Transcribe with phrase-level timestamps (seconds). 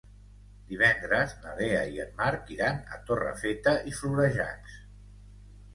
[0.71, 4.83] Divendres na Lea i en Marc iran a Torrefeta i Florejacs.